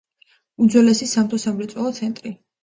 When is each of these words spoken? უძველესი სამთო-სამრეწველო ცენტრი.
უძველესი 0.65 1.09
სამთო-სამრეწველო 1.11 1.93
ცენტრი. 2.01 2.35